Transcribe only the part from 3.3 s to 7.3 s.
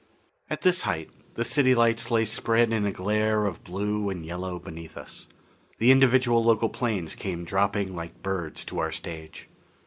of blue and yellow beneath us. The individual local planes